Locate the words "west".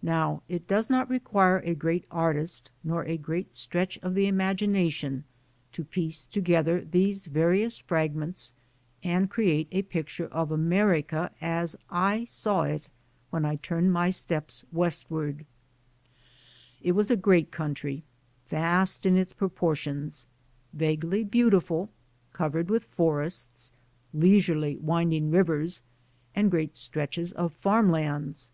14.72-15.10